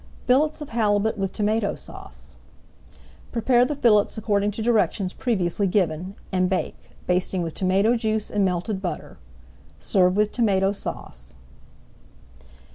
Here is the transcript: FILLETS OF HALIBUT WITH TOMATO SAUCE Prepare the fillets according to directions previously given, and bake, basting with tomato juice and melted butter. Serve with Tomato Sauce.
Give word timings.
FILLETS 0.25 0.61
OF 0.61 0.69
HALIBUT 0.69 1.15
WITH 1.15 1.31
TOMATO 1.31 1.75
SAUCE 1.75 2.37
Prepare 3.31 3.65
the 3.65 3.75
fillets 3.75 4.17
according 4.17 4.49
to 4.49 4.63
directions 4.63 5.13
previously 5.13 5.67
given, 5.67 6.15
and 6.31 6.49
bake, 6.49 6.89
basting 7.05 7.43
with 7.43 7.53
tomato 7.53 7.95
juice 7.95 8.31
and 8.31 8.43
melted 8.43 8.81
butter. 8.81 9.17
Serve 9.79 10.17
with 10.17 10.31
Tomato 10.31 10.71
Sauce. 10.71 11.35